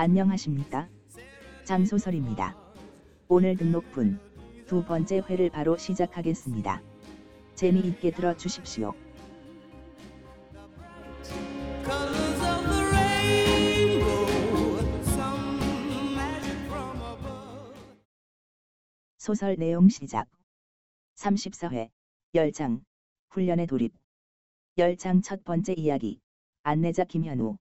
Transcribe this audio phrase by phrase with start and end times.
[0.00, 0.88] 안녕하십니까?
[1.64, 2.56] 장소설입니다.
[3.26, 4.20] 오늘 등록분
[4.64, 6.80] 두 번째 회를 바로 시작하겠습니다.
[7.56, 8.94] 재미있게 들어 주십시오.
[11.82, 17.74] Colors of the rainbow, some magic from above.
[19.16, 20.28] 소설 내용 시작.
[21.16, 21.90] 34회
[22.36, 22.84] 열장
[23.30, 23.92] 훈련의 돌입
[24.78, 26.20] 열장 첫 번째 이야기
[26.62, 27.56] 안내자 김현우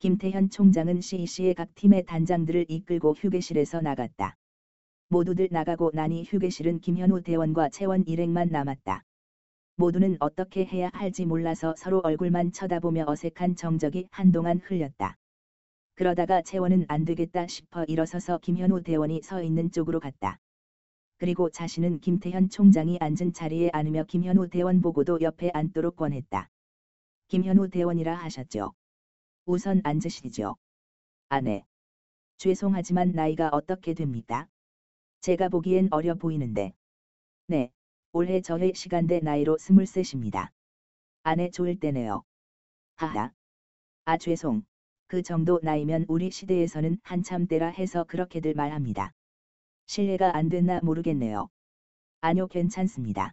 [0.00, 4.34] 김태현 총장은 CEC의 각 팀의 단장들을 이끌고 휴게실에서 나갔다.
[5.10, 9.04] 모두들 나가고 나니 휴게실은 김현우 대원과 채원 일행만 남았다.
[9.76, 15.16] 모두는 어떻게 해야 할지 몰라서 서로 얼굴만 쳐다보며 어색한 정적이 한동안 흘렸다.
[15.96, 20.38] 그러다가 채원은 안 되겠다 싶어 일어서서 김현우 대원이 서 있는 쪽으로 갔다.
[21.18, 26.48] 그리고 자신은 김태현 총장이 앉은 자리에 앉으며 김현우 대원 보고도 옆에 앉도록 권했다.
[27.28, 28.72] 김현우 대원이라 하셨죠.
[29.46, 30.56] 우선 앉으시죠.
[31.28, 31.64] 아네.
[32.38, 34.48] 죄송하지만 나이가 어떻게 됩니까?
[35.20, 36.72] 제가 보기엔 어려 보이는데.
[37.46, 37.70] 네.
[38.12, 40.52] 올해 저의 시간대 나이로 스물셋입니다.
[41.22, 42.22] 아내 좋을 때네요.
[42.96, 43.32] 하하.
[44.04, 44.64] 아 죄송.
[45.06, 49.12] 그 정도 나이면 우리 시대에서는 한참 때라 해서 그렇게들 말합니다.
[49.86, 51.48] 실례가 안 됐나 모르겠네요.
[52.20, 53.32] 아니요 괜찮습니다.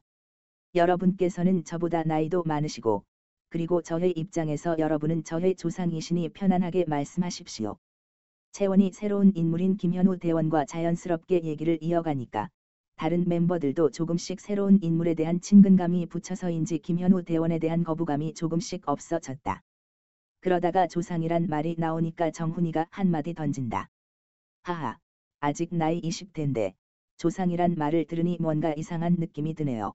[0.75, 3.03] 여러분께서는 저보다 나이도 많으시고,
[3.49, 7.77] 그리고 저의 입장에서 여러분은 저의 조상이시니 편안하게 말씀하십시오.
[8.51, 12.49] 채원이 새로운 인물인 김현우 대원과 자연스럽게 얘기를 이어가니까,
[12.97, 19.61] 다른 멤버들도 조금씩 새로운 인물에 대한 친근감이 붙여서인지 김현우 대원에 대한 거부감이 조금씩 없어졌다.
[20.39, 23.89] 그러다가 조상이란 말이 나오니까 정훈이가 한마디 던진다.
[24.63, 24.97] 하하.
[25.39, 26.73] 아직 나이 20대인데
[27.17, 29.93] 조상이란 말을 들으니 뭔가 이상한 느낌이 드네요.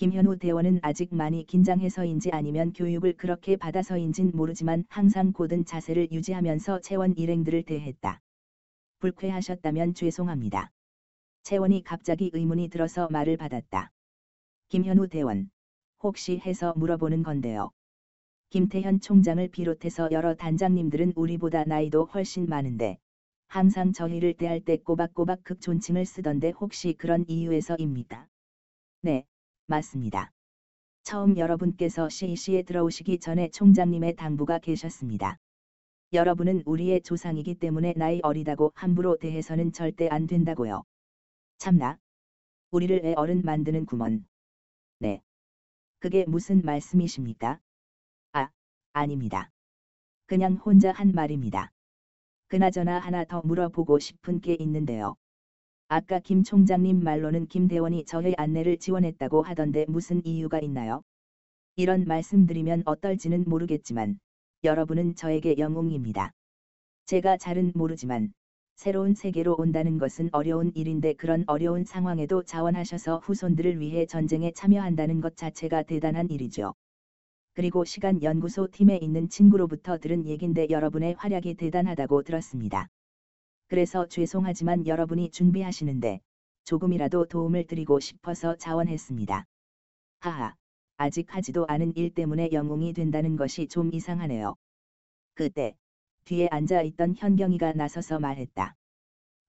[0.00, 7.14] 김현우 대원은 아직 많이 긴장해서인지 아니면 교육을 그렇게 받아서인진 모르지만 항상 고든 자세를 유지하면서 채원
[7.18, 8.18] 일행들을 대했다.
[9.00, 10.70] 불쾌하셨다면 죄송합니다.
[11.42, 13.90] 채원이 갑자기 의문이 들어서 말을 받았다.
[14.70, 15.50] 김현우 대원,
[16.02, 17.70] 혹시 해서 물어보는 건데요.
[18.48, 22.96] 김태현 총장을 비롯해서 여러 단장님들은 우리보다 나이도 훨씬 많은데
[23.48, 28.26] 항상 저희를 대할 때 꼬박꼬박 극존칭을 쓰던데 혹시 그런 이유에서입니까?
[29.02, 29.26] 네,
[29.70, 30.32] 맞습니다.
[31.04, 35.38] 처음 여러분께서 CEC에 들어오시기 전에 총장님의 당부가 계셨습니다.
[36.12, 40.82] 여러분은 우리의 조상이기 때문에 나이 어리다고 함부로 대해서는 절대 안 된다고요.
[41.58, 41.98] 참나.
[42.72, 44.26] 우리를 애 어른 만드는 구먼.
[44.98, 45.22] 네.
[46.00, 47.60] 그게 무슨 말씀이십니까?
[48.32, 48.50] 아,
[48.92, 49.50] 아닙니다.
[50.26, 51.70] 그냥 혼자 한 말입니다.
[52.48, 55.14] 그나저나 하나 더 물어보고 싶은 게 있는데요.
[55.92, 61.02] 아까 김 총장님 말로는 김 대원이 저의 안내를 지원했다고 하던데 무슨 이유가 있나요?
[61.74, 64.20] 이런 말씀드리면 어떨지는 모르겠지만
[64.62, 66.30] 여러분은 저에게 영웅입니다.
[67.06, 68.32] 제가 잘은 모르지만
[68.76, 75.36] 새로운 세계로 온다는 것은 어려운 일인데 그런 어려운 상황에도 자원하셔서 후손들을 위해 전쟁에 참여한다는 것
[75.36, 76.72] 자체가 대단한 일이죠.
[77.54, 82.86] 그리고 시간 연구소 팀에 있는 친구로부터 들은 얘긴데 여러분의 활약이 대단하다고 들었습니다.
[83.70, 86.20] 그래서 죄송하지만 여러분이 준비하시는데
[86.64, 89.44] 조금이라도 도움을 드리고 싶어서 자원했습니다.
[90.18, 90.56] 하하,
[90.96, 94.56] 아직 하지도 않은 일 때문에 영웅이 된다는 것이 좀 이상하네요.
[95.34, 95.76] 그때
[96.24, 98.74] 뒤에 앉아 있던 현경이가 나서서 말했다.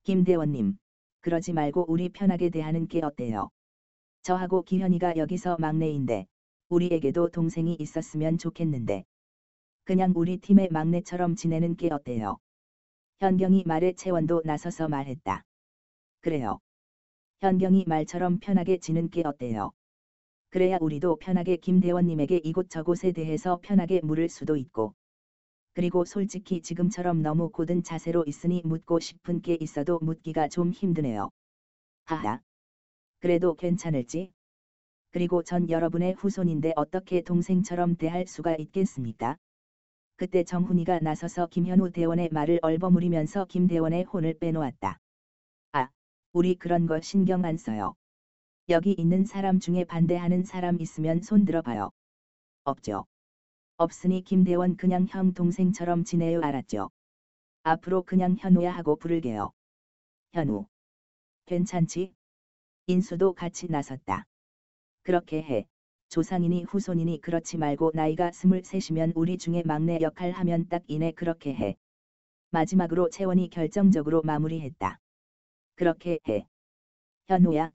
[0.04, 0.78] 김대원님,
[1.22, 3.50] 그러지 말고 우리 편하게 대하는 게 어때요?
[4.22, 6.28] 저하고 기현이가 여기서 막내인데
[6.70, 9.04] 우리에게도 동생이 있었으면 좋겠는데.
[9.84, 12.38] 그냥 우리 팀의 막내처럼 지내는 게 어때요?
[13.22, 15.44] 현경이 말에 채원도 나서서 말했다.
[16.22, 16.58] 그래요.
[17.42, 19.74] 현경이 말처럼 편하게 지는 게 어때요?
[20.50, 24.96] 그래야 우리도 편하게 김대원님에게 이곳저곳에 대해서 편하게 물을 수도 있고.
[25.74, 31.30] 그리고 솔직히 지금처럼 너무 고든 자세로 있으니 묻고 싶은 게 있어도 묻기가 좀 힘드네요.
[32.06, 32.42] 하하.
[33.20, 34.32] 그래도 괜찮을지?
[35.12, 39.38] 그리고 전 여러분의 후손인데 어떻게 동생처럼 대할 수가 있겠습니까?
[40.22, 45.00] 그때 정훈이가 나서서 김현우 대원의 말을 얼버무리면서 김 대원의 혼을 빼놓았다.
[45.72, 45.90] 아,
[46.32, 47.96] 우리 그런 거 신경 안 써요.
[48.70, 51.90] 여기 있는 사람 중에 반대하는 사람 있으면 손 들어봐요.
[52.66, 53.06] 없죠.
[53.78, 56.92] 없으니 김대원 그냥 형 동생처럼 지내요 알았죠?
[57.64, 59.52] 앞으로 그냥 현우야 하고 부를게요.
[60.34, 60.68] 현우.
[61.48, 62.14] 괜찮지?
[62.86, 64.26] 인수도 같이 나섰다.
[65.02, 65.66] 그렇게 해.
[66.12, 71.78] 조상이니 후손이니 그렇지 말고 나이가 스물셋이면 우리 중에 막내 역할 하면 딱 이내 그렇게 해.
[72.50, 75.00] 마지막으로 채원이 결정적으로 마무리했다.
[75.76, 76.46] 그렇게 해.
[77.30, 77.72] 현우야.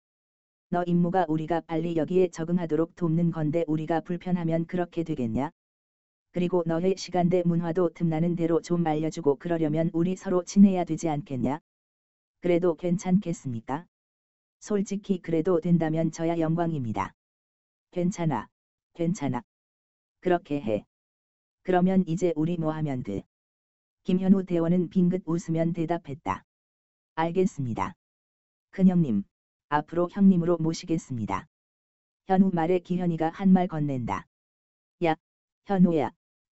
[0.68, 5.48] 너 임무가 우리가 빨리 여기에 적응하도록 돕는 건데 우리가 불편하면 그렇게 되겠냐?
[6.32, 11.58] 그리고 너의 시간대 문화도 틈나는 대로 좀 알려주고 그러려면 우리 서로 친해야 되지 않겠냐?
[12.42, 13.86] 그래도 괜찮겠습니까?
[14.60, 17.14] 솔직히 그래도 된다면 저야 영광입니다.
[17.96, 18.46] 괜찮아.
[18.92, 19.42] 괜찮아.
[20.20, 20.84] 그렇게 해.
[21.62, 23.22] 그러면 이제 우리 뭐 하면 돼?
[24.04, 26.44] 김현우 대원은 빙긋 웃으면 대답했다.
[27.14, 27.94] 알겠습니다.
[28.72, 29.24] 큰형님,
[29.70, 31.46] 앞으로 형님으로 모시겠습니다.
[32.26, 34.26] 현우 말에 기현이가 한 말 건넨다.
[35.04, 35.16] 야,
[35.64, 36.10] 현우야.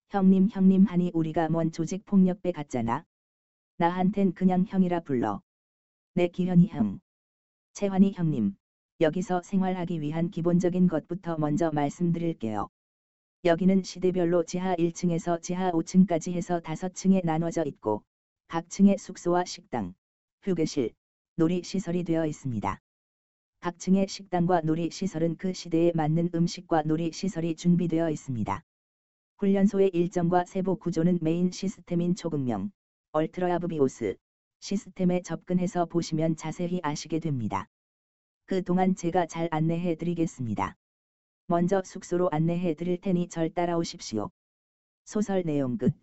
[0.10, 3.04] 형님 형님 하니 우리가 뭔 조직 폭력배 같잖아.
[3.78, 5.42] 나한텐 그냥 형이라 불러.
[6.14, 7.00] 내 기현이 형.
[7.74, 8.56] 채환이 형님.
[9.02, 12.70] 여기서 생활하기 위한 기본적인 것부터 먼저 말씀드릴게요.
[13.44, 18.04] 여기는 시대별로 지하 1층에서 지하 5층까지 해서 5층에 나눠져 있고,
[18.48, 19.96] 각 층에 숙소와 식당,
[20.44, 20.92] 휴게실,
[21.36, 22.80] 놀이 시설이 되어 있습니다.
[23.62, 28.62] 각 층의 식당과 놀이 시설은 그 시대에 맞는 음식과 놀이 시설이 준비되어 있습니다.
[29.40, 32.70] 훈련소의 일정과 세부 구조는 메인 시스템인 초급명,
[33.14, 34.14] 얼트라야브비오스
[34.60, 37.66] 시스템에 접근해서 보시면 자세히 아시게 됩니다.
[38.52, 40.76] 그 동안 제가 잘 안내해 드리겠습니다.
[41.48, 44.30] 먼저 숙소로 안내해 드릴 테니 절 따라오십시오.
[45.06, 45.94] 소설 내용 끝.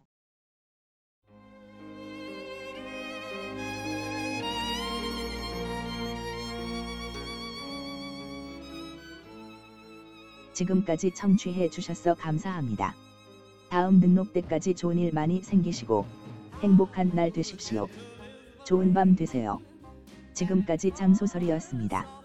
[10.55, 12.95] 지금까지 청취해 주셔서 감사합니다.
[13.69, 16.07] 다음 등록 때까지 좋은 일 많이 생기시고
[16.63, 17.89] 행복한 날 되십시오.
[18.65, 19.61] 좋은 밤 되세요.
[20.33, 22.19] 지금까지 장소설이었습니다.